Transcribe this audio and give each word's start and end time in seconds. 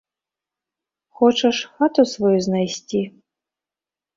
Хочаш 1.19 1.57
хату 1.75 2.07
сваю 2.13 2.35
знайсці? 2.47 3.01